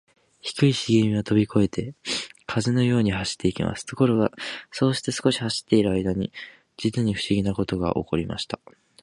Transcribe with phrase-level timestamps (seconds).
[0.41, 1.93] 低いしげみはとびこえて、
[2.47, 3.85] 風のように走っていきます。
[3.85, 4.31] ところが、
[4.71, 6.31] そうして少し走っているあいだに、
[6.77, 8.59] じつにふしぎなことがおこりました。